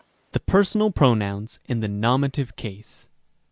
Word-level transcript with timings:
The 0.31 0.39
personal 0.39 0.89
pronouns, 0.89 1.59
in 1.65 1.81
the 1.81 1.87
nominative 1.87 2.55
case. 2.55 3.07